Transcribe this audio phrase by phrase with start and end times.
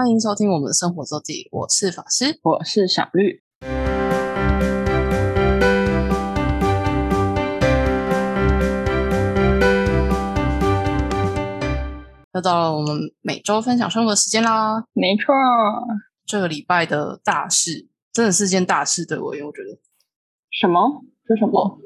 [0.00, 2.40] 欢迎收听我们的生活周记，我是法师。
[2.42, 3.42] 我是小绿。
[12.32, 14.86] 又到了我们每周分享生活的时间啦。
[14.94, 15.34] 没错，
[16.24, 19.78] 这个礼拜的大事真的是件大事，对我，因为我觉得
[20.50, 21.04] 什么？
[21.28, 21.78] 是什么？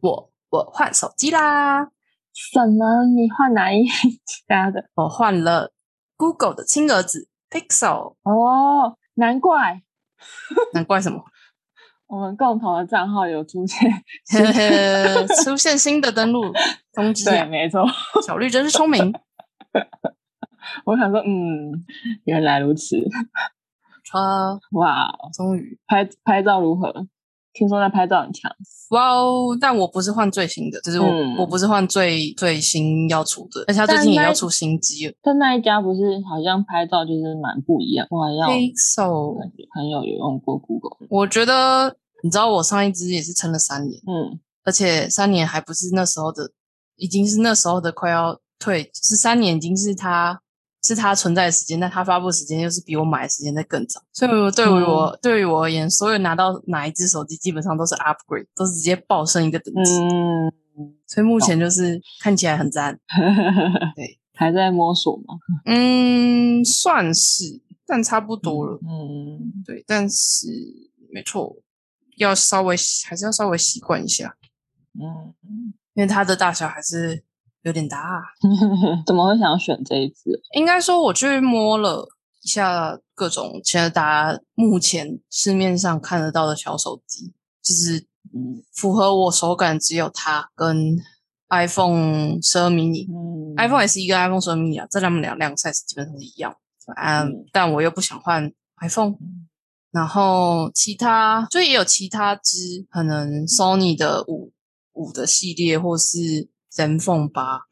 [0.00, 1.84] 我我换手机啦，
[2.32, 3.06] 什么？
[3.14, 3.84] 你换哪一
[4.48, 4.90] 家的？
[4.94, 5.72] 我换了
[6.16, 9.82] Google 的亲儿子 Pixel，哦，难怪
[10.72, 11.24] 难怪什么？
[12.06, 13.90] 我们共同的账号有出现。
[15.44, 16.52] 出现新的登录
[16.92, 17.84] 通知对，啊，没错。
[18.26, 19.14] 小绿真是聪明。
[20.84, 21.84] 我想说，嗯，
[22.24, 22.96] 原来如此。
[24.12, 27.06] 啊，哇，终于拍拍照如何？
[27.60, 28.50] 听说那拍照很强。
[28.88, 29.54] 哇哦！
[29.60, 39.36] 但我不是换最新的，就是我、嗯我不是换最最新要出的，而且他最近也要出新机了但那一家不是好像拍照就是蛮不一样，我还要，Pixel。
[39.74, 41.06] 朋友有用过 Google。
[41.10, 41.94] 我觉得
[42.24, 46.50] 你知道，我上一支也是撑了三年，嗯，而且三年还不是那时候的，
[46.96, 50.40] 已经是那时候的快要退，就是三年已经是它
[50.82, 60.52] 是它存在的时间，但它发布的时间又是比我买的时间再更早，所以我对于我、对于我而言，所有拿到哪一只手机基本上都是 upgrade，都是直接暴升一个等级，嗯，
[61.06, 62.98] 所以目前就是看起来很赞。
[63.94, 65.34] 对，还在摸索吗？
[65.66, 68.78] 嗯，算是，但差不多了。
[68.82, 70.46] 嗯，对，但是
[71.12, 71.56] 没错，
[72.16, 72.74] 要稍微
[73.06, 74.34] 还是要稍微习惯一下，
[74.94, 75.34] 嗯，
[75.94, 77.22] 因为它的大小还是
[77.62, 77.98] 有点大。
[77.98, 78.22] 啊
[79.06, 80.40] 怎么会想选这一支？
[80.54, 82.06] 应该说，我去摸了
[82.42, 90.96] 一下各种现在大家目前市面上看得到的小手机，就是嗯符合我手感只有它跟
[91.48, 93.06] iPhone 十二 mini。
[93.10, 96.54] 嗯 iPhone S 一跟 iPhone 十二 mini 啊，这两两两个 size 基本上是一样。
[96.96, 98.50] 嗯，嗯但我又不想换
[98.80, 99.14] iPhone，
[99.90, 104.52] 然后其他就也有其他支，可能 Sony 的五
[104.94, 107.62] 五的系列，或是 ZenFone 八，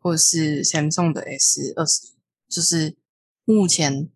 [0.00, 2.14] 或是 Samsung 的 S 二十，
[2.48, 2.96] 就是
[3.44, 4.08] 目前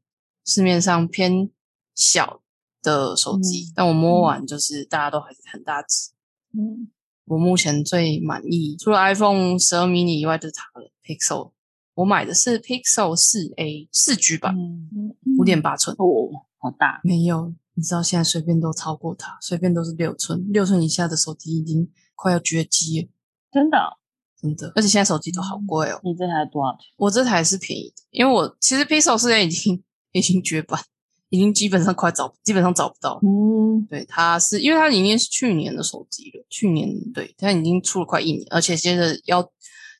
[0.44, 1.50] 市面上偏
[1.94, 2.42] 小
[2.82, 6.10] 的手机，嗯但我摸完就是大家都还是很大只。
[6.52, 6.90] 嗯
[7.26, 11.52] 我目前最满意，除了 iPhone 十二 mini 以外，就是它了 Pixel。
[11.94, 15.94] 我买的是 Pixel 四 A 四 G 版，嗯，五点八寸。
[15.96, 23.08] 哦，好大，没有，你知道现在随便都超过它，随便都是六寸，六寸以下的手机已经快要绝迹了，
[23.52, 23.99] 真的哦？
[24.40, 24.72] 真的。
[24.74, 26.00] 而且现在手机都好贵哦。
[26.02, 26.86] 你这台多少钱？
[26.96, 30.80] 我这台是便宜的，因为我其实 Pixel 四 A 已经已经绝版，
[31.28, 33.20] 已经基本上快找基本上找不到。
[33.22, 39.42] 嗯，对，它是因为它已经是去年的手机了，去年对，它已经出了快一年，而且接着要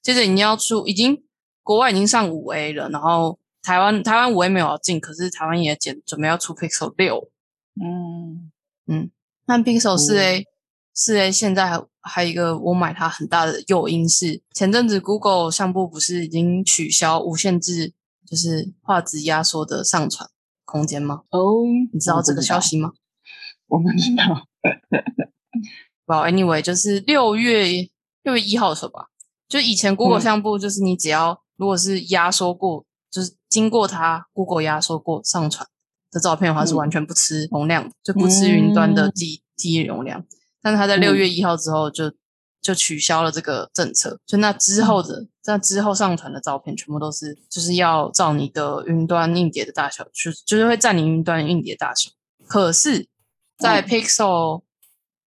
[0.02, 1.22] 接着已经要出，已经
[1.62, 7.30] 国外已经上五 A 了，然后台湾台湾五 A 没有要进，可是台湾也简准备要出 Pixel 六，
[7.80, 8.50] 嗯
[8.86, 9.10] 嗯，
[9.46, 10.46] 那 Pixel 四哦 A
[11.02, 17.94] 四 A 现在还还有一个我买它很大的诱因是，前阵子 Google 相簿不是已经取消无限制，
[18.26, 20.28] 就是画质压缩的上传
[20.66, 21.22] 空间吗？
[21.30, 22.92] 哦，你知道这个消息吗？
[23.68, 24.46] 我不知道。
[26.04, 27.88] well anyway，就是六月
[28.22, 29.06] 六月一号的时候吧，
[29.48, 35.66] 就以前 Google 嗯相簿，就是你只要如果是压缩过，就是经过它 Google 压缩过上传
[36.10, 40.26] 的照片的话，是嗯完全不吃容量的，就不吃云端的嗯记记忆容量。
[40.62, 42.12] 但是它在嗯六月一号之后就
[42.60, 52.10] 就取消了这个政策，就那之后的那之后上传的照片，全部都是就是要照你的云端硬碟的大小，就就是会占你云端硬碟大小。
[52.46, 53.08] 可是，
[53.58, 53.88] 在嗯。
[53.88, 54.62] Pixel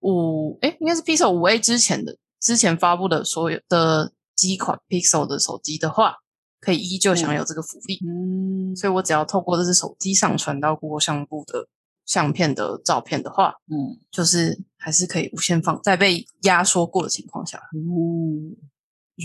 [0.01, 6.15] 五，诶，应该是 Pixel 五 A 之前的之前发布的所有的几款 Pixel 的手机的话，
[6.59, 7.99] 可以依旧享有这个福利。
[8.03, 8.75] 嗯。
[8.75, 11.67] 所以我只要透过这只手机上传到 Google 相簿的
[12.05, 18.55] 相片的照片的话，嗯就是还是可以无限放，在被压缩过的情况下，嗯，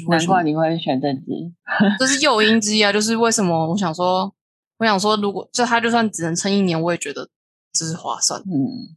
[0.08, 1.22] 难怪你会选这支。
[1.98, 2.92] 这是诱因之一啊！
[2.92, 4.34] 就是为什么我想说，
[4.78, 7.28] 我想说，如果就它就算只能撑一年，我也觉得
[7.72, 8.40] 这是划算。
[8.42, 8.92] 嗯，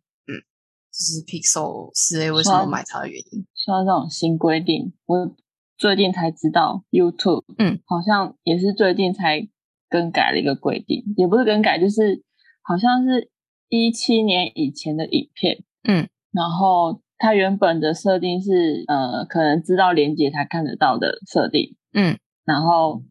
[0.92, 3.46] 这是 Pixel 四 A 为什么买它的原因。
[3.56, 5.36] 说到这种新规定，我
[5.78, 9.48] 最近才知道 YouTube，嗯，好像也是最近才
[9.90, 12.24] 更改了一个规定，也不是更改，就是
[12.62, 13.30] 好像是
[13.70, 23.04] 一七年以前的影片，嗯，然后它原本的设定是呃，可能知道连接才看得到的设定，嗯，然后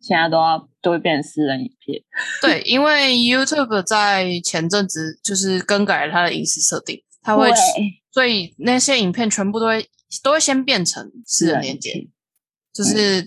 [0.00, 2.02] 现在都要都会变成私人影片，
[2.42, 7.50] 对，因为 YouTube 在前阵子就是更改了它的隐私设定，它会
[8.10, 9.88] 所以那些影片全部都会
[10.22, 12.08] 都会先变成私人连接，
[12.74, 13.24] 就是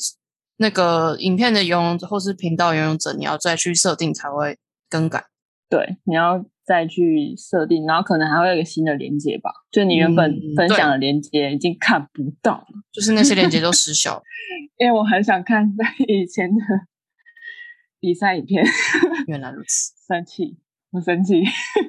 [0.57, 4.59] 那个影片的拥有者或是频道拥有者，你要再去设定才会
[4.89, 5.25] 更改。
[5.67, 14.21] 对，你要再去设定，然后可能还会有一个新的连接吧，就你原本嗯分享的连接已经看不到了，就是那些连接都失效。
[14.77, 16.61] 因为我很想看在以前的
[18.01, 18.65] 比赛影片，
[19.27, 19.93] 原来如此。
[20.07, 20.57] 生气，
[20.91, 21.43] 我生气。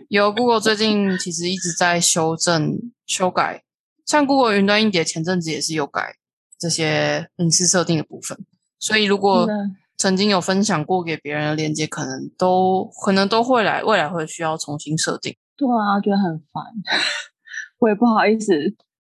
[0.09, 3.63] 有 Google 最近其实一直在修正、修改，
[4.05, 6.15] 像 Google 云端硬碟前阵子也是有改
[6.59, 8.39] 这些隐私设定的部分，
[8.79, 9.49] 所以如果
[9.97, 15.37] 曾经有分享过给别人的链接，可能都可能都会来未来会需要重新设定。
[15.57, 16.63] 对啊，觉得很烦，
[17.81, 18.53] 我也不好意思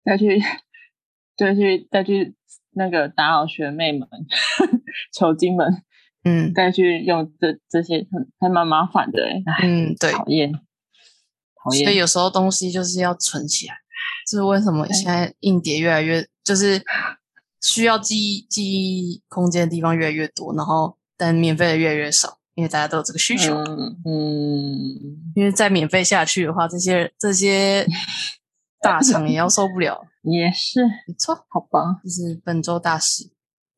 [0.03, 0.41] 再去
[1.38, 2.36] 再去再去
[2.71, 4.07] 那个打扰学妹们、
[5.13, 5.83] 球精们，
[6.24, 6.51] 嗯。
[6.53, 9.21] 再去用这这些很还蛮麻烦的
[9.62, 13.75] 嗯，对，讨厌讨厌所以，有时候东西就是要存起来，
[14.27, 14.94] 这是为什么对。
[14.94, 16.81] 现在硬碟越来越就是
[17.61, 23.56] 需要记忆记忆空间的地方越来越多，然后但免费的越来越少，因为大家都有这个需求。
[23.56, 27.85] 嗯嗯，因为再免费下去的话，这些这些
[28.81, 30.06] 大厂也要受不了。
[30.23, 33.31] 也是，没错，好吧，就是本周大事，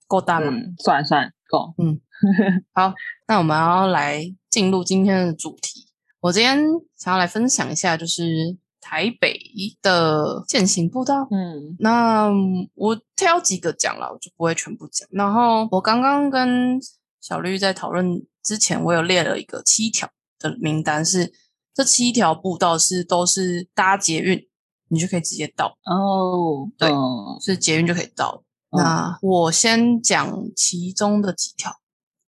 [0.07, 0.48] 够大吗？
[0.50, 1.74] 嗯，算了算够。
[1.77, 2.01] 嗯，
[2.74, 2.94] 好，
[3.27, 5.88] 那我们要来进入今天的主题。
[6.19, 6.60] 我今天
[6.98, 9.39] 想要来分享一下，就是台北
[9.81, 11.28] 的践行步道。
[11.31, 12.30] 嗯那
[12.75, 15.07] 我挑几个讲了，我就不会全部讲。
[15.12, 16.78] 然后我刚刚跟
[17.22, 21.31] 小绿在讨论之前，我有列了一个七条的名单，是
[21.74, 24.48] 这七条步道是都是搭捷运，
[24.89, 28.44] 你就可以直接到，哦，对嗯是捷运就可以到。
[28.44, 28.48] 嗯
[28.80, 31.72] 那我先讲其中的几条，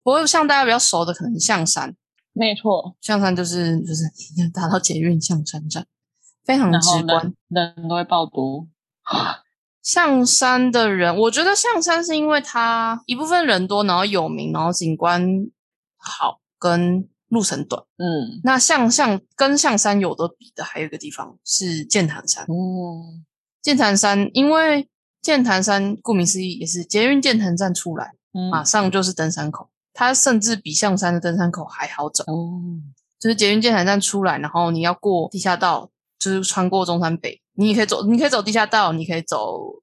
[0.03, 1.95] 不过像大家比较熟的，可能象山，
[2.33, 4.03] 没错，象山就是就是
[4.53, 5.88] 搭到捷运象山站，
[6.45, 7.33] 非常直观。
[7.50, 8.68] 人人都会爆多，
[9.81, 15.24] 象山的人，我觉得象山是因为它一部分人多，然后有名，然后景观
[15.97, 17.83] 好，跟路程短。
[17.97, 22.45] 嗯那象象跟象山有的比的，还有一个地方是剑潭山。
[22.45, 23.25] 嗯
[23.62, 24.88] 剑潭山因为
[25.21, 32.24] 剑潭山顾名思义也是捷运剑潭站出来，嗯，马上就是登山口，它甚至比象山的登山口还好走。
[32.25, 32.62] 哦，
[33.19, 35.89] 就是捷运剑潭站出来，然后你要过地下道，
[36.19, 39.73] 就是穿过中山北，你也可以走，你可以走地下道，你可以走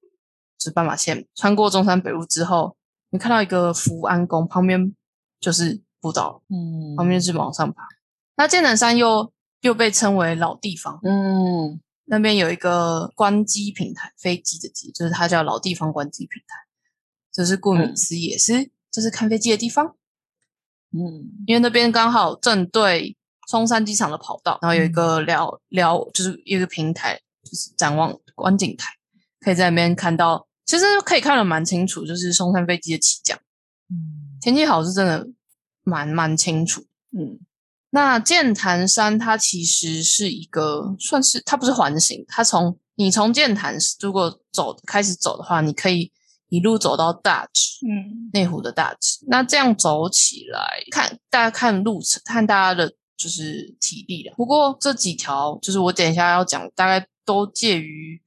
[0.57, 2.75] 就是斑马线，穿过中山北路之后，
[3.09, 4.93] 你看到一个福安宫旁边
[5.39, 7.83] 就是步道，嗯，旁边是往上爬。
[8.35, 9.31] 那剑南山又
[9.61, 16.57] 又被称为老地方，嗯那边有一个关机平台，飞机的机，就是它叫老地方关机平台，
[17.31, 19.95] 就是顾名嗯思义，也是就是看飞机的地方。
[20.91, 23.15] 嗯因为那边刚好正对
[23.47, 28.91] 松山机场的跑道，然后有一个聊聊，就是一个平台，就是展望观景台，
[29.39, 33.37] 可以在那边看到，其实可以看得蛮清楚，就是松山飞机的起降。
[33.89, 35.27] 嗯天气好是真的
[35.83, 36.81] 蛮蛮清楚。
[37.17, 37.39] 嗯
[37.91, 46.11] 那剑潭山它其实是一个算是它不是环形，它从你从剑潭如果走开始走的话，你可以
[46.49, 49.19] 一路走到大直，嗯内湖的大直。
[49.27, 54.33] 那这样走起来，看大家看路程，看大家的就是体力了。
[54.35, 58.21] 不过这几条就是我等一下要讲，大概都介于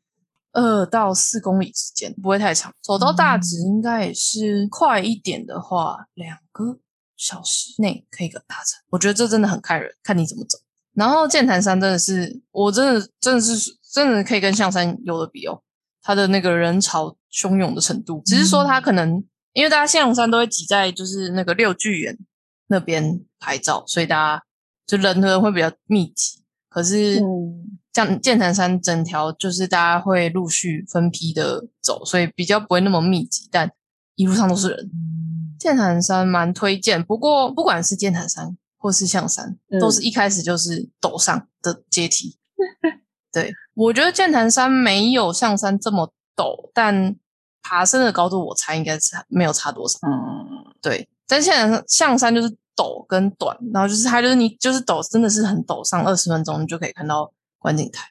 [0.53, 2.73] 二到四公里之间，不会太长。
[2.83, 6.79] 走到大直应该也是快一点的话，两个
[7.17, 8.83] 小时内可以达成。
[8.91, 10.59] 我觉得这真的很看人，看你怎么走。
[10.95, 15.63] 然后剑潭山真的是，我真的真的是真的可以跟象山有的比哦。
[16.01, 19.23] 它的那个人潮汹涌的程度，只是说它可能、
[19.53, 22.17] 因为大家象山都会挤在就是那个六巨园
[22.69, 24.45] 那边拍照，所以大家
[24.87, 26.43] 就人的人会比较密集。
[26.69, 33.71] 可是嗯像剑潭山整条就是大家会陆续分批的走，所以比较不会那么密集，但
[34.15, 34.91] 一路上都是人。
[35.59, 42.37] 剑潭山蛮推荐，不过不管是剑潭山或是象山，嗯都是一开始就是陡上的阶梯。
[43.33, 47.17] 对我觉得剑潭山没有象山这么陡，但
[47.63, 49.99] 爬升的高度我猜应该是没有差多少。
[50.07, 58.09] 嗯对，但现在象山就是陡跟短，然后就是它就是你就是陡，真的是很陡，上二十分钟你就可以看到观景台。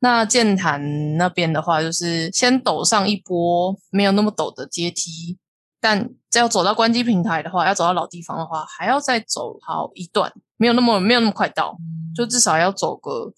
[0.00, 5.38] 那剑潭那边的话，就是先陡上一波没有那么陡的阶梯，
[5.80, 11.76] 但要走到关机平台的话，要走到老地方的话，还要再走好一段，没有那么没有那么快到，
[12.14, 13.32] 就至少要走个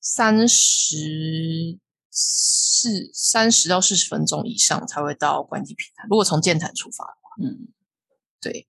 [0.00, 1.78] 三十
[2.10, 6.06] 四三十到四十分钟以上才会到关机平台。
[6.08, 7.30] 如果从剑潭出发的话。
[7.42, 7.68] 嗯
[8.40, 8.68] 对，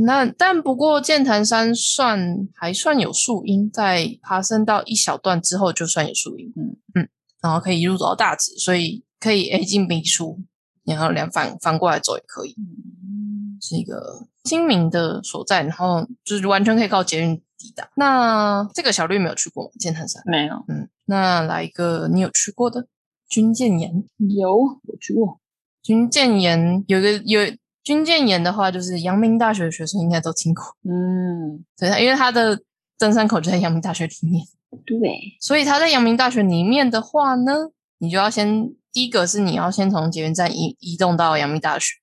[0.00, 7.08] 那但不过剑潭山算还算有树荫，在爬升到一小段之后就算有树荫，嗯嗯，
[7.42, 10.40] 然后可以一路走到大直，所以可以 A 进 B 出，
[10.84, 17.90] 然后两反翻过来走也可以，嗯是一个精明的所在，然后就是完全可以靠捷运抵达。
[17.96, 19.72] 那这个小绿没有去过吗？
[19.80, 20.22] 剑潭山。
[20.26, 22.86] 没有，嗯，那来一个你有去过的
[23.28, 24.04] 军舰岩。
[24.38, 25.40] 有我去过。
[25.82, 27.40] 军舰岩有个有
[27.82, 30.62] 军舰岩的话，就是阳明大学的学生应该都听过。
[30.84, 32.60] 嗯，对，因为他的
[32.98, 34.44] 登山口就在阳明大学里面，
[34.84, 34.98] 对，
[35.40, 41.94] 所以他在阳明大学里面的话呢，你就要先第一个是你要先从捷运站移移动到阳明大学，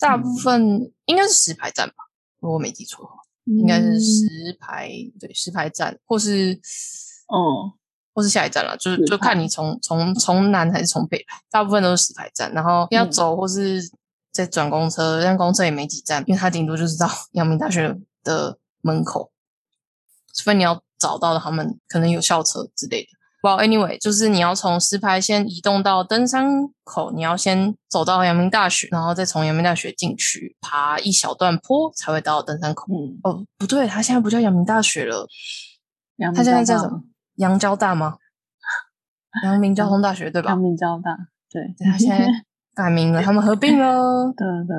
[0.00, 1.94] 大部分应该是石牌站吧，
[2.40, 6.58] 如果没记错的话，应该是石牌对石牌站，或是
[7.28, 7.72] 哦，
[8.14, 13.10] 或是下一站了，就是就看你从从从南还是从北来，大部分都是石牌站，然后要嗯。
[13.10, 13.80] 走或是
[14.32, 19.30] 再转公车，但公车也没几站，因为它顶多就是到阳明大学的门口，
[20.34, 23.08] 除非你要找到他们可能有校车之类的。
[23.42, 26.46] Well, anyway，就是你要从石牌先移动到登山
[26.84, 32.86] 口，你要先走到阳明大学，然后再从阳明大学进去，爬一小段坡才会到登山口。
[32.92, 35.26] 嗯，哦，不对，它现在不叫阳明大学了，
[36.18, 36.98] 阳它现在叫什么？
[36.98, 37.02] 么？
[37.34, 38.18] 阳交大吗？
[39.42, 40.58] 阳明交通大学对吧 阳？
[40.58, 41.16] 明交大，
[41.50, 42.28] 对，对，它现在
[42.74, 44.74] 改名了，他们合并了的的，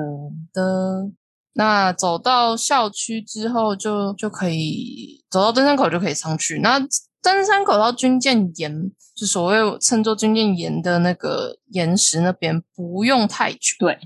[0.52, 1.10] 的。
[1.56, 6.58] 那走到校区之后就，就可以走到登山口就可以上去。
[6.58, 6.80] 那
[7.22, 13.98] 登山口到军舰岩，就所谓称作军舰岩的那个岩石那边，不用太久，对，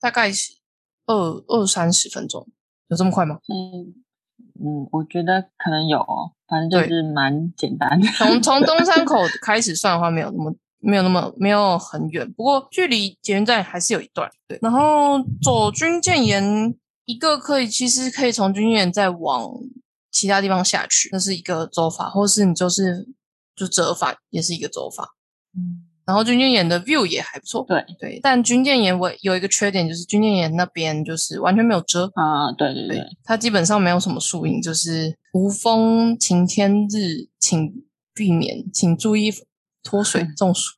[0.00, 0.54] 大概是
[1.06, 1.14] 二
[1.46, 2.48] 二三十分钟，
[2.88, 3.38] 有这么快吗？
[3.48, 3.94] 嗯
[4.60, 8.08] 嗯，我觉得可能有哦，反正就是蛮简单的。
[8.08, 14.30] 从从东山口开始算的话，没有那么没有那么没有很远，不过距离捷运站还是有一段。
[14.46, 19.50] 对，然后走军舰岩，一个可以其实可以从军舰岩再往
[20.10, 23.08] 其他地方下去，那是一个走法，或是你就是
[23.56, 25.16] 就折返，也是一个走法。
[25.56, 27.84] 嗯，然后军舰岩的 view 也还不错，对。
[27.98, 39.32] 对，但军舰岩我有一个缺点，就是军舰岩那边就是完全没有遮，啊，对对对，它基本上没有什么树荫，就是无风晴天日，请避免，请注意
[39.82, 40.76] 脱水嗯中暑，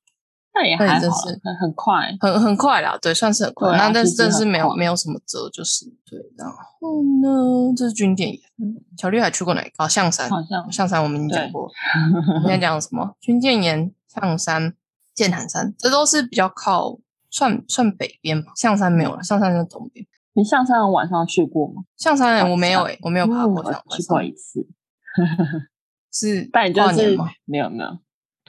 [0.55, 1.09] 那也还好是，
[1.43, 2.17] 很很快。
[2.21, 3.69] 很很快啦，对，算是很快。
[3.71, 6.19] 对啊那但是但是没有快没有什么折，就是对。
[6.37, 9.71] 然后呢，这是军舰岩，嗯小绿还去过哪个？
[9.77, 11.63] 啊，象山，好像象山我们已经讲对过。
[11.65, 13.17] 我们现在 讲什么？
[13.21, 14.75] 军舰岩、象山、
[15.15, 16.99] 剑潭山，这都是比较靠
[17.31, 18.53] 算算北边吧。
[18.57, 20.05] 象山没有了，象山是东边。
[20.33, 21.83] 你象山晚上去过吗？
[21.97, 24.67] 象山晚我没有上诶、我没有爬过嗯象我去过，一次，
[26.13, 27.29] 是但就是跨年吗？
[27.45, 27.99] 没有没有，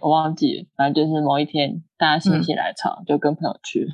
[0.01, 3.87] 我忘记了，反正就是某一天大家心嗯血来潮，就跟朋友去，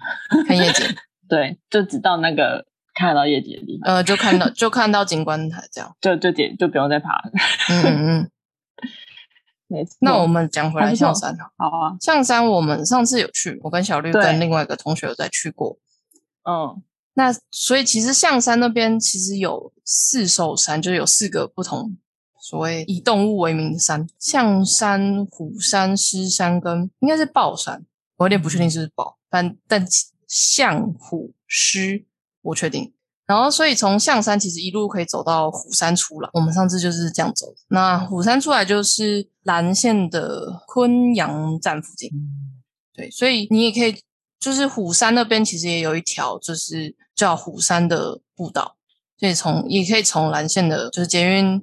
[0.48, 0.86] 看夜景，
[1.30, 5.96] 对，就只到那个看到夜景的地方，呃，就看到就看到景观台这样。
[6.02, 7.32] 就就点就不用再爬了。
[7.70, 8.32] 嗯嗯嗯。
[9.70, 15.78] 没错，那我们讲回来象山好，好啊，象山我们上次有去，我跟小绿跟另外一个同学有再去过。
[16.50, 16.82] 嗯
[17.16, 21.98] 那所以其实象山那边其实有四兽山，就是有四个不同
[22.48, 27.86] 所谓以动物为名的山，象山、虎山、狮山跟应该是豹山，
[28.16, 29.86] 我有点不确定是不是豹，但但
[30.30, 32.06] 象、虎、狮
[32.42, 32.94] 我确定。
[33.26, 37.48] 然后所以从象山其实一路可以走到虎山出来，我们上次就是这样走。
[37.68, 42.10] 那虎山出来就是蓝线的昆阳站附近。
[42.14, 42.64] 嗯
[42.94, 44.02] 对，所以你也可以，
[44.40, 48.78] 就是虎山那边其实也有一条，就是叫虎山的步道，
[49.20, 51.62] 所以从也可以从蓝线的，就是捷运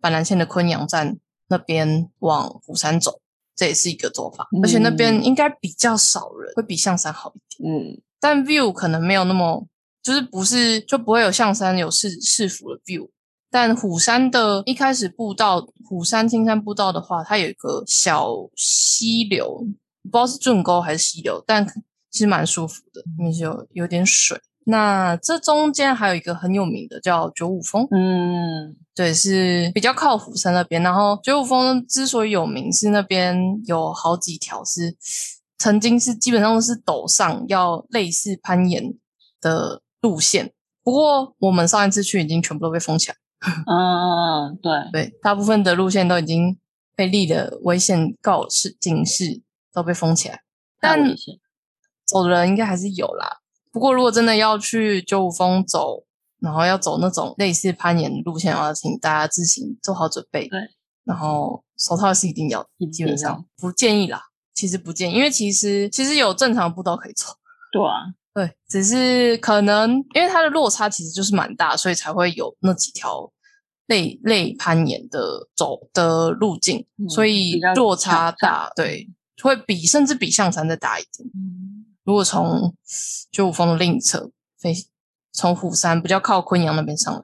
[0.00, 3.20] 板南线的昆阳站那边往虎山走，
[3.54, 4.48] 这也是一个做法。
[4.62, 9.66] 而且那边嗯应该比较少人，会比象山好一点，嗯但 view 可能没有那么，
[10.02, 13.08] 就是不是就不会有象山有市市府的 view。
[13.48, 19.58] 但虎山的一开始步道，虎山青山步道的话，它有一个小溪流，
[20.02, 21.64] 不知道是圳沟还是溪流，但
[22.10, 24.38] 其实蛮舒服的，因为是有有点水。
[24.68, 30.82] 那这中间还有一个很有名的叫九五峰，嗯对，是比较靠釜山那边。
[30.82, 34.96] 然后九五峰之所以有名，是那边有好几条是
[35.56, 38.92] 曾经是基本上都是陡上要类似攀岩
[39.40, 43.16] 的路线，不过我们上一次去已经全部都被封起来。
[43.66, 46.58] 嗯，对， 对，大部分的路线都已经
[46.96, 49.42] 被立的危险告示警示
[49.72, 50.40] 都被封起来，
[50.80, 51.14] 但
[52.04, 53.42] 走的人应该还是有啦。
[53.76, 56.02] 不过如果真的要去九五峰走，
[56.40, 60.48] 然后要走那种类似攀岩路线的话，请大家自行做好准备。
[60.48, 60.58] 对，
[61.04, 64.22] 然后手套是一定要基本上不建议啦。
[64.54, 67.26] 其实不建议，因为其实其实有正常的步道可以走，
[67.70, 73.30] 对啊，对，只是可能因为它的落差其实就是蛮大，所以才会有那几条
[73.88, 79.06] 类类攀岩的走的路径，嗯所以落差大，对，
[79.42, 81.28] 会比甚至比象山再大一点。
[81.34, 82.72] 嗯如果从
[83.32, 84.72] 九五峰的另一侧飞，
[85.32, 87.20] 从虎山比较靠昆阳那边上来，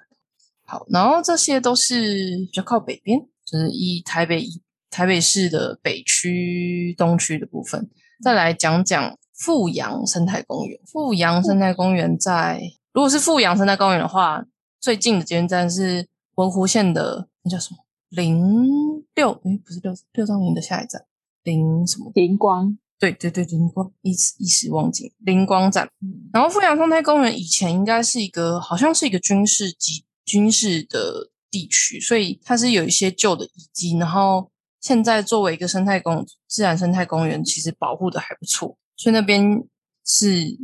[0.67, 4.61] 好，然后这些都是比较靠北边，就是一台北以
[4.91, 7.89] 台北市的北区、东区的部分，
[8.21, 10.81] 再来讲讲富阳生态公园。
[10.85, 12.61] 富阳生态公园在，
[12.93, 14.45] 如果是富阳生态公园的话，
[14.81, 19.31] 最近的捷运站是文湖线的那叫什么零六？
[19.45, 21.05] 诶，不是六六张零的下一站
[21.45, 22.11] 零什么？
[22.15, 25.91] 灵光，对对对，灵光一时一时忘记灵光站。
[26.33, 33.99] 然后富阳生态公园以前应该是一个，好像是一个军事基军事的地区，所以它是有一些旧的遗迹。
[33.99, 34.49] 然后
[34.81, 39.65] 现在作为一个生态公自然生态公园，其实保护的还不错，所以那边
[40.07, 40.57] 是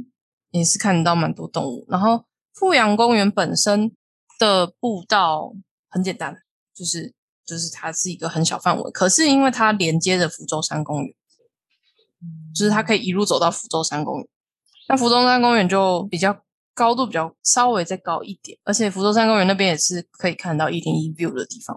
[0.52, 1.85] 也是看得到蛮多动物。
[1.88, 3.90] 然后富阳公园本身
[4.38, 5.52] 的步道
[5.90, 6.37] 很简单，
[6.73, 7.12] 就是
[7.45, 11.12] 就是它是一个很小范围，可是因为它连接着福州山公园，
[12.55, 14.27] 就是它可以一路走到福州山公园。
[14.89, 16.41] 那福州山公园就比较。
[16.75, 21.77] 高度比较稍微再高一点，而且福州山公园那边也是可以看到一点一 view 的地方，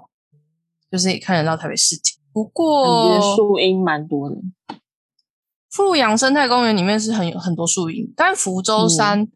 [0.92, 2.16] 就是也看得到台北市景。
[2.32, 4.36] 不过树荫蛮多的。
[5.72, 9.28] 富阳生态公园里面是很有很多树荫，但福州山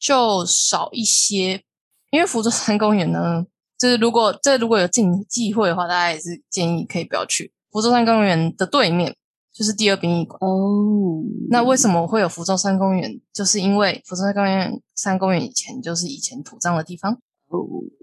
[0.00, 1.62] 就少一些。
[2.10, 3.46] 因为福州山公园呢，
[3.78, 9.14] 就是如果这如果有进忌讳的话，大家也是建议可以不要去福州山公园的对面。
[9.54, 11.22] 就是第二殡仪馆哦。
[11.48, 13.20] 那为什么会有福州山公园？
[13.32, 17.12] 就是因为福州山公园山公园以前就是以前土葬的地方
[17.46, 17.60] 哦。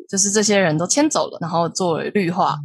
[0.08, 2.58] 就是这些人都迁走了，然后作为绿化，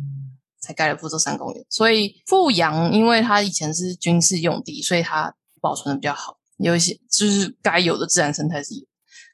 [0.60, 1.64] 才盖了福州山公园。
[1.68, 8.84] 所以富阳，因为它以前是军事用地，所以它保存的比较好，有一些就是该有的自然生态是有。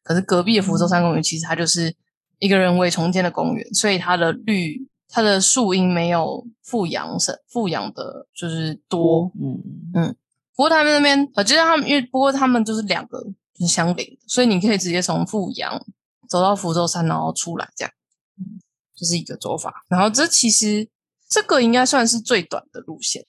[0.02, 1.94] 可是隔壁的福州山公园，其实它就是
[2.38, 4.88] 一个人为重建的公园，所以它的绿。
[5.14, 10.16] 它的树荫没有富阳省富阳的，就是多，嗯嗯。
[10.56, 15.84] 不过他们那边，我记得他们，因为不过他们就是两个就是相邻，所以你可以直接从富阳
[16.26, 17.92] 走到福州山，然后出来这样，
[18.38, 18.58] 嗯，
[18.94, 19.84] 就是一个走法。
[19.88, 20.88] 然后这其实
[21.28, 23.26] 这个应该算是最短的路线，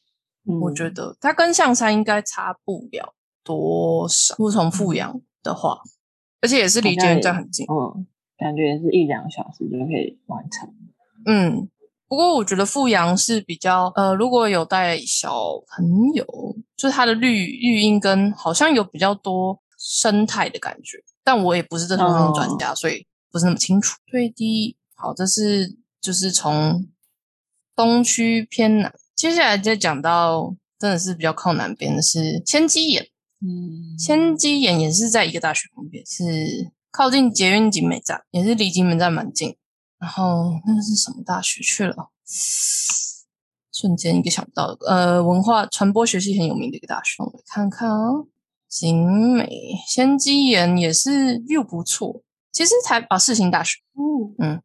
[0.62, 4.36] 我觉得它跟象山应该差不了多少。
[4.38, 5.82] 如果从富阳的话，
[6.39, 10.74] 而且也是离捷运站很近，嗯，感觉也是一两个小时就可以完成，
[11.25, 11.69] 嗯。
[12.05, 15.33] 不过我觉得富阳是比较呃，如果有带小
[15.67, 16.23] 朋友，
[16.77, 23.97] 就是它的绿绿荫跟好像有比较多生态的感觉，但我也不是这方面的专家，所以不是那么清楚。
[24.05, 26.86] 最低好，这是就是从
[27.75, 33.07] 东区偏南，接下来再讲到真的是比较靠南边的是千机眼，
[33.41, 39.55] 嗯，千机眼也是在一个大学旁边，是靠近捷运景美站，也是离景美站蛮近。
[40.04, 42.10] 然后那个是什么大学去了？
[43.72, 47.24] 瞬间一个想不到的，呃，文化传播学系很有名的一个大学。
[47.24, 48.12] 我们看看啊，
[48.68, 49.50] 景美
[49.88, 52.22] 先机研也是 view 不错。
[52.52, 53.80] 其实才啊，世新大学，
[54.39, 54.62] 嗯，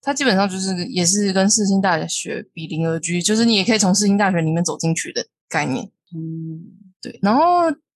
[0.00, 5.90] 它基本上就是也是跟世新大学比邻而居，就是你也可以从世新大学里面走进去的概念。
[6.14, 6.62] 嗯，
[7.00, 7.42] 对，然后。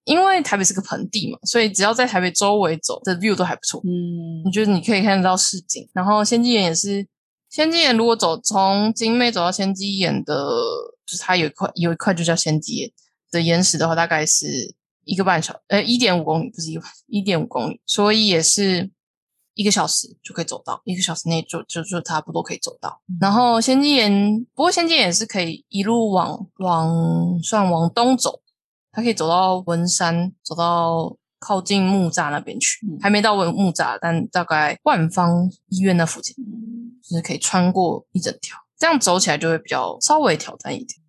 [0.04, 3.80] 因为台北是个盆地嘛，所以只要在台北周围走的 view 都还不错。
[3.84, 7.06] 嗯，你觉得你可以看得到市景，然后仙机岩也是，
[7.50, 10.34] 仙机岩如果走从景美走到仙机岩的，
[11.06, 12.90] 就是它有一块有一块就叫仙机岩
[13.30, 16.80] 的岩石的话，大概是一个半小呃一点五公里，不是一
[17.18, 18.90] 一点五公里，所以也是
[19.54, 23.00] 一个小时就可以走到，一个小时内就就就差不多可以走到。
[23.20, 28.40] 然后仙机岩，不过仙机岩是可以一路往往算往东走。
[28.92, 36.34] 它可以走到文山，走到靠近木栅那边去，还没到文木栅，但大概万方医院那附近，
[37.02, 41.00] 就是可以穿过一整条，这样走起来就会比较稍微挑战一点。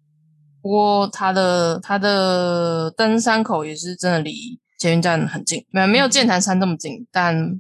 [0.62, 7.60] 不过它的它的登山口也是真的离捷运站很近，没没有剑潭山这么近，但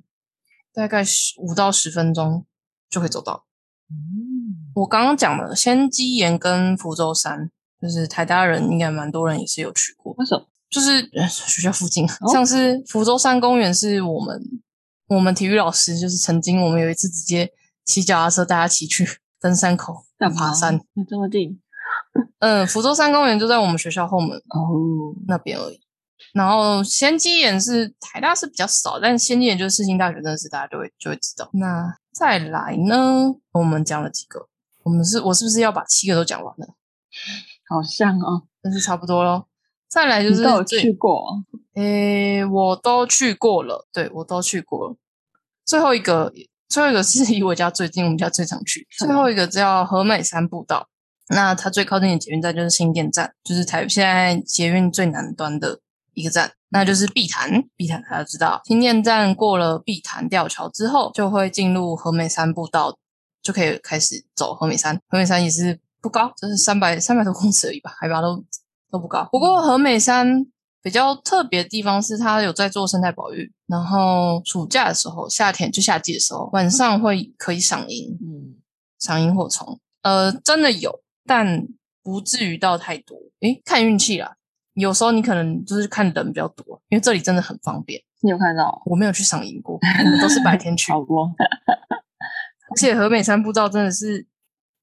[0.71, 2.45] 大概十五到十分钟
[2.89, 3.45] 就可以走到。
[4.75, 7.49] 我刚刚讲的仙基岩跟福州山。
[7.81, 10.45] 就是台大人应该蛮多人也是有去过，为什么？
[10.69, 14.41] 就是学校附近，像是福州山公园，是我们
[15.07, 17.51] 我们体育老师就是曾经我们有一次直接
[17.83, 19.05] 骑脚踏车带他骑去
[19.41, 21.59] 登山口， 要爬山，这么近？
[22.39, 25.81] 嗯，福州山公园就在我们学校后门哦那边而已。
[26.33, 31.49] 然后仙机眼是台大是比较少，但仙机眼就是世新大学，真的是大家就会就会知道。
[31.53, 33.33] 那再来呢？
[33.51, 34.47] 我们讲了几个？
[34.83, 36.75] 我们是我是不是要把七个都讲完了？
[37.71, 39.47] 好像哦，但是差不多咯。
[39.89, 41.25] 再来就是都有去过，
[41.75, 44.95] 诶，我都去过了，对我都去过了。
[45.65, 46.31] 最后一个，
[46.69, 48.87] 最后一个是离我家最近，我们家最常去。
[48.97, 50.87] 最后一个叫和美山步道，
[51.29, 55.79] 那它最靠近的捷运站就是新店站，就是台现在捷运最南端的
[56.13, 57.63] 一个站，那就是碧潭。
[57.75, 62.97] 碧潭大家知道，新店站过了碧潭吊桥之后，就会进入和美山步道
[63.41, 65.01] 就可以开始走和美山。
[65.09, 68.43] 和美山也是不高，就是三百三百多公尺而已吧，海拔都
[68.89, 69.27] 都不高。
[69.31, 70.45] 不过和美山
[70.81, 78.55] 比较特别的地方是，它有在做生态保育，然后暑假的时候，夏天就夏季的时候，晚上会可以赏萤，嗯，
[78.99, 79.79] 赏萤火虫。
[80.01, 81.67] 呃，真的有，但
[82.01, 83.15] 不至于到太多。
[83.41, 84.35] 诶，看运气啦。
[84.73, 88.01] 有时候你可能就是看人比较多，因为这里真的很方便。
[88.21, 88.81] 你有看到？
[88.85, 90.91] 我没有去赏萤过，我们都是白天去。
[90.93, 91.29] 好多，
[92.71, 94.25] 而且和美山步道真的是，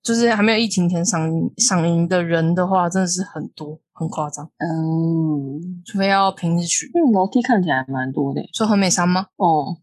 [0.02, 4.50] 就是还没有疫情前赏萤赏萤的人的话，真的是很多，很夸张。
[4.58, 6.90] 嗯，除非要平日去。
[6.94, 8.42] 嗯，楼梯看起来蛮多的。
[8.52, 9.26] 说和美山吗？
[9.36, 9.78] 哦，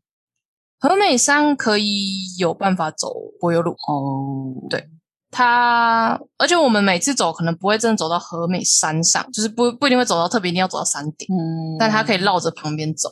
[0.80, 3.72] 和美山可以有办法走柏油路。
[3.72, 4.90] 哦，对
[5.32, 13.10] 它，而且我们每次走可能不会真的走到和美山上，就是不不一定会走到特别一定要走到山顶，嗯，但它可以绕着旁边走，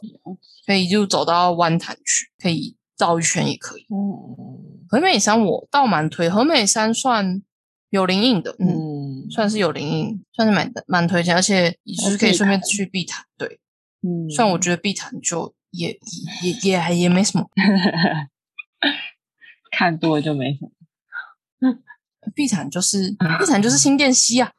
[0.66, 3.86] 可以就走到湾潭去，可以绕一圈也可以。
[3.90, 7.42] 嗯和美山我倒蛮推，和美山算
[7.90, 9.30] 有灵隐的，嗯，嗯。
[9.32, 13.26] 算是有灵隐，算是蛮蛮推荐，而且就是可以顺便去碧潭。
[13.38, 13.60] 对，
[14.04, 17.50] 嗯，虽然我觉得碧潭就也也也也还也没什么，
[19.72, 20.70] 看多了就没什么。
[22.36, 24.52] 碧潭就是 碧潭就是新店溪啊，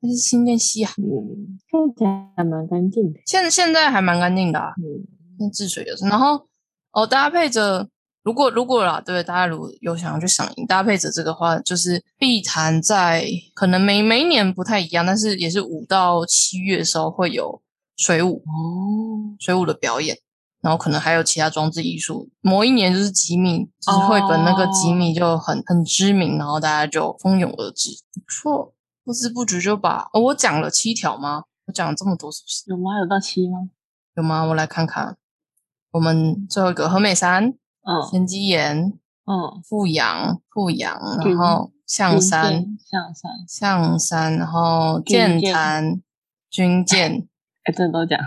[0.00, 3.20] 那是新店溪啊，嗯，看起来还蛮干净的。
[3.26, 5.06] 现现在还蛮干净的啊，嗯。
[5.38, 6.48] 那治水也是，然后
[6.94, 7.88] 哦搭配着。
[8.22, 17.60] 如果如果啦，对大家如果有想要去赏樱，搭配着这个话，就是碧潭在可能每每一年不太一样，但是也是五到七月的时候会有
[17.98, 20.16] 水舞，哦，水舞的表演，
[20.62, 22.30] 然后可能还有其他装置艺术。
[22.40, 27.90] 某一年就是吉米，就是绘本那个吉米就很很知名，然后大家就蜂拥而至。
[28.14, 28.72] 不错，
[29.04, 31.44] 不知不觉就把、哦、我讲了七条吗？
[31.66, 32.70] 我讲了这么多是不是？
[32.70, 32.98] 有吗？
[32.98, 33.68] 有到七吗？
[34.16, 34.44] 有吗？
[34.44, 35.18] 我来看看，
[35.94, 38.76] 我们最后一个和美山、嗯仙鸡岩、
[39.26, 42.52] 嗯，富阳、富阳，然后象山、
[42.84, 46.00] 象山，象山，然后剑军舰潭、
[46.50, 47.28] 军 舰，
[47.62, 48.18] 哎，这都讲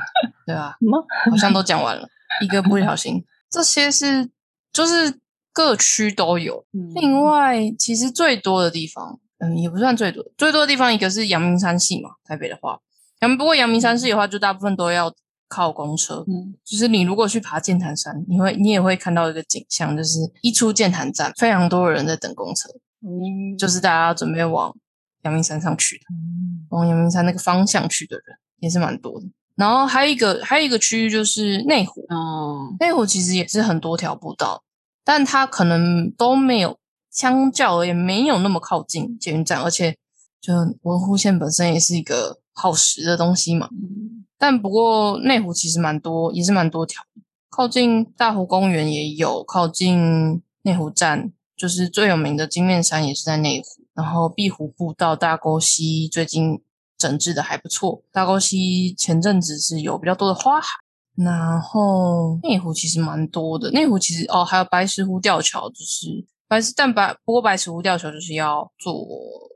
[0.46, 0.78] 对吧？
[0.80, 1.00] 吗？
[1.30, 2.08] 好像都讲完了，
[2.42, 4.30] 一个不小心，这些是
[4.72, 5.20] 就是
[5.52, 6.64] 各区都有。
[6.72, 12.80] 嗯另外，其实最多的地方，嗯，也不算最多，最多的地方一个是阳明山系嘛，台北的话，
[13.20, 15.14] 阳不过阳明山系的话，就大部分都要
[15.48, 16.24] 靠公车。
[16.28, 22.70] 嗯就是你如果去爬剑潭山，你会你也会看到一个景象，就是一出剑潭站，非常多人在等公车，
[23.02, 24.76] 嗯，就是大家准备往
[25.24, 29.28] 阳明山上去的，嗯往阳明山那个方向去的人也是蛮多的。
[29.56, 34.62] 然后还有一个还有一个区域就是内湖，哦，内湖其实也是很多条步道，
[35.04, 36.78] 但它可能都没有，
[37.10, 39.98] 相较而言没有那么靠近捷运站，而且
[40.40, 43.70] 就文湖线本身也是一个耗时的东西嘛。
[43.72, 47.02] 嗯但不过内湖其实蛮多，也是蛮多条，
[47.50, 56.62] 靠近大湖公园也有，靠近内湖站，就是最有名的金面山也是在内湖，然后碧湖步道、大沟溪最近
[57.00, 60.68] 整治的还不错，大沟溪前阵子是有比较多的花海。
[61.16, 69.04] 然后内湖其实蛮多的，内湖其实哦还有白石湖吊桥，就是白石但白不过白石湖吊桥就是要坐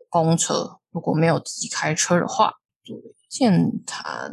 [0.09, 2.51] 公车，如果没有自己开车的话，
[2.83, 2.95] 对
[3.29, 4.31] 剑潭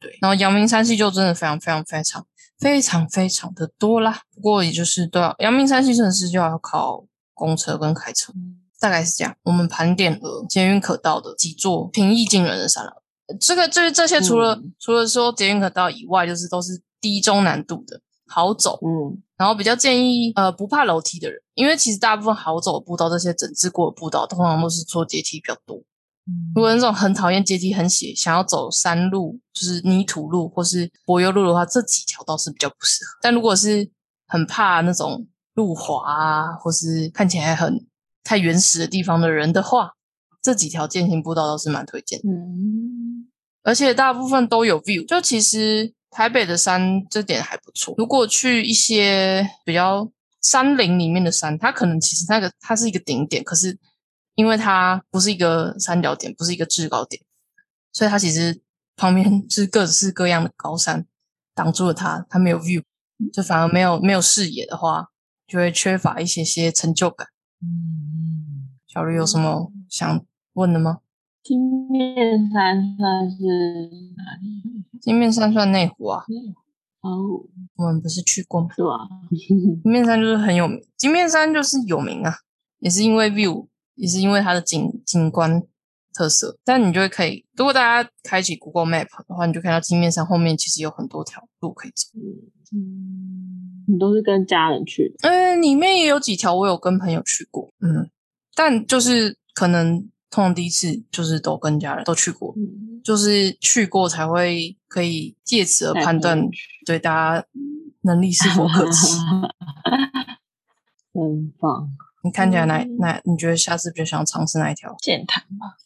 [0.00, 2.26] 对，然后阳明山系就真的非常非常非常
[2.58, 8.32] 非常非常的多啦，不过也就是都要阳明山系真的是就要靠公车跟开车，
[8.80, 9.36] 大概是这样。
[9.42, 13.02] 我们盘点了捷运可到的几座平易近人的山了。
[13.40, 25.82] 这个这这些除了、嗯除了说捷运可到以外，就是都是低中难度的，好走，嗯然后比较建议呃不怕楼梯的人，因为其实大部分好走的步道，这些整治过的步道，通常都是做阶梯比较多。
[26.54, 33.18] 如果那种很讨厌阶梯、很斜，想要走山路，就是泥土路或是柏油路的话，这几条倒是比较不适合。
[33.22, 33.90] 但如果是
[34.26, 37.86] 很怕那种路滑啊，或是看起来很
[38.24, 39.92] 太原始的地方的人的话，
[40.42, 42.28] 这几条践行步道倒是蛮推荐的。
[42.28, 43.28] 嗯
[43.62, 45.04] 而且大部分都有 view。
[45.06, 47.94] 就其实台北的山这点还不错。
[47.98, 50.08] 如果去一些比较
[50.40, 53.76] 山林里面的山，它可能其实那个它是一个顶点，可是
[54.36, 57.20] 因为它不是一个三角点，不是一个制高点，
[57.92, 58.62] 所以它其实
[58.94, 61.04] 旁边 是各式各样的高山
[61.54, 62.84] 挡住了它，它没有 view，
[63.32, 65.08] 就反而没有没有视野的话，
[65.48, 67.26] 就会缺乏一些些成就感。
[67.60, 71.00] 嗯，小绿有什么想问的吗？
[71.42, 73.36] 金面山算是
[74.16, 74.84] 哪里？
[75.00, 76.24] 金面山算内湖啊，
[77.00, 77.46] 哦，
[77.76, 78.68] 我们不是去过吗？
[78.74, 79.08] 是吧？
[79.30, 82.34] 金面山就是很有名，金面山就是有名啊，
[82.80, 85.62] 也是因为 view，也是因为它的景景观
[86.14, 92.06] 特色，但你就会可以，如果大家开启 Google Map 的话，你就看到金面山后面其实有很多条路可以走。
[92.72, 98.10] 嗯，你都是跟家人去，嗯，里面也有几条我有跟朋友去过，嗯，
[98.54, 106.48] 但就是可能通常第一次就是都跟家人都去过，嗯，就是去过才会可以借此而判断
[106.84, 107.46] 对大家
[108.02, 109.16] 能力是否可及。
[111.14, 111.88] 真棒，
[112.26, 113.20] 你看起来哪嗯哪？
[113.24, 114.92] 你觉得下次比较想尝试哪一条？
[115.00, 115.76] 剑潭吧，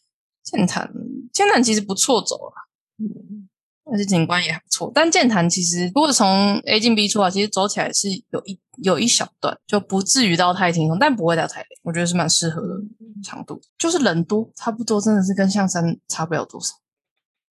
[0.41, 0.91] 剑潭，
[1.31, 2.53] 剑潭其实不错走了，
[2.97, 3.47] 嗯，
[3.85, 4.91] 而且景观也还不错。
[4.93, 11.67] 但剑潭其实如果从 A 进 B 出啊，其实走起来是有一有一小段，就不至于到太轻松，但不会到太累。
[11.83, 12.73] 我觉得是蛮适合的
[13.23, 16.73] 长度，就是人多，差不多真的是跟象山差不了多少，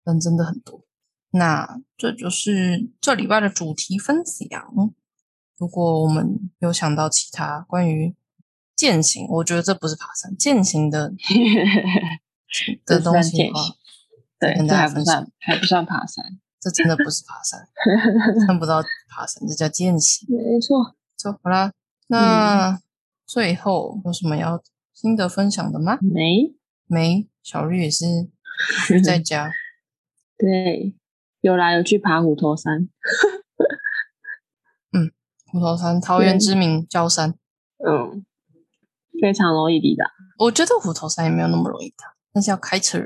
[0.03, 0.85] 人真的很多。
[1.31, 4.93] 那这就是这礼拜的主题分享。
[5.59, 8.17] 如果我们有想到其他关于
[8.81, 11.13] 践行，我觉得这不是爬山，践行的
[12.87, 13.53] 的东西的
[14.39, 16.25] 对，跟这还不大家分享算，还不算爬山，
[16.59, 17.69] 这真的不是爬山，
[18.47, 20.27] 看不到爬山，这叫践行。
[20.31, 21.75] 没错，就好啦，
[22.07, 22.81] 那
[23.27, 24.63] 最后有什么要
[24.95, 25.99] 新的分享的吗？
[26.01, 26.55] 没，
[26.87, 28.31] 没，小绿也是
[29.05, 29.53] 在家。
[30.39, 30.95] 对，
[31.43, 32.89] 有来有去爬虎头山，
[34.93, 35.13] 嗯
[35.53, 36.41] 虎头山，桃园。
[36.41, 37.35] 知名焦山，
[37.87, 38.25] 嗯，
[39.21, 40.05] 非常容易抵达。
[40.39, 42.99] 我觉得虎头山也没有那么容易爬，但是要开车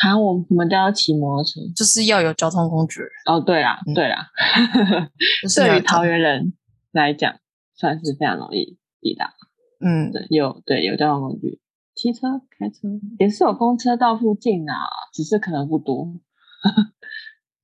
[0.00, 1.60] 好，我我们都要骑摩托车。
[1.74, 4.28] 就是要有交通工具，哦，对啦，嗯对啦，
[5.56, 6.52] 对于桃园人
[6.92, 7.34] 来讲，
[7.74, 9.32] 算是非常容易抵达。
[9.80, 11.60] 嗯，对，有对有交通工具，
[11.96, 14.74] 骑车、开车也是有公车到附近啊，
[15.12, 16.14] 只是可能不多。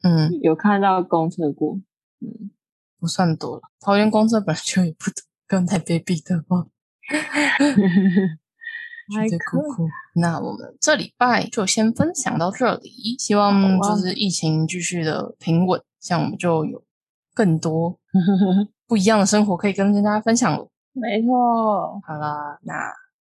[0.03, 1.75] 嗯， 有看到公车过，
[2.21, 2.51] 嗯，
[2.99, 3.63] 不算多了。
[3.81, 6.67] 桃园公车本来就也不多，不用太卑鄙的话，
[9.15, 9.89] 还觉得酷可以酷。
[10.15, 16.83] 那我们这礼拜就先分享到这里，希望就是疫情继续的平稳，这样我们就有
[17.35, 17.99] 更多
[18.87, 20.69] 不一样的生活可以跟大家分享了。
[20.93, 22.75] 没错，好啦，那